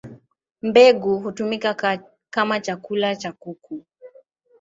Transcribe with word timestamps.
Mbegu 0.61 1.19
hutumika 1.19 1.99
kama 2.29 2.59
chakula 2.59 3.15
cha 3.15 3.31
kuku. 3.31 3.85